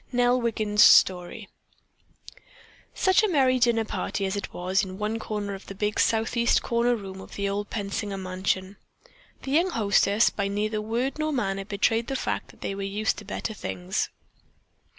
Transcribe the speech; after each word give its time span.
NELL 0.11 0.41
WIGGIN'S 0.41 0.81
STORY 0.83 1.47
Such 2.95 3.21
a 3.21 3.27
merry 3.27 3.59
dinner 3.59 3.85
party 3.85 4.25
as 4.25 4.35
it 4.35 4.51
was 4.51 4.83
in 4.83 4.97
one 4.97 5.19
corner 5.19 5.53
of 5.53 5.67
the 5.67 5.75
big 5.75 5.99
southeast 5.99 6.63
corner 6.63 6.95
room 6.95 7.21
of 7.21 7.35
the 7.35 7.47
old 7.47 7.69
Pensinger 7.69 8.17
mansion. 8.19 8.77
The 9.43 9.51
young 9.51 9.69
hostesses 9.69 10.31
by 10.31 10.47
neither 10.47 10.81
word 10.81 11.19
nor 11.19 11.31
manner 11.31 11.65
betrayed 11.65 12.07
the 12.07 12.15
fact 12.15 12.47
that 12.47 12.61
they 12.61 12.73
were 12.73 12.81
used 12.81 13.17
to 13.19 13.25
better 13.25 13.53
things. 13.53 14.09